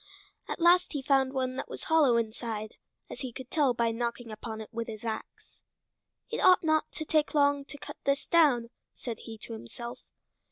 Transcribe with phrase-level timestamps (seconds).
[0.47, 2.73] At last he found one that was hollow inside,
[3.07, 5.61] as he could tell by knocking upon it with his ax.
[6.31, 9.99] "It ought not to take long to cut this down," said he to himself.